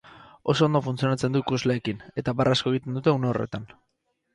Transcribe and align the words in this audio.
Oso 0.53 0.65
ondo 0.69 0.81
funtzionatzen 0.85 1.37
du 1.37 1.43
ikusleekin, 1.45 2.03
eta 2.23 2.37
barre 2.41 2.59
asko 2.59 2.77
egiten 2.77 3.01
dute 3.01 3.19
une 3.21 3.35
horretan. 3.35 3.75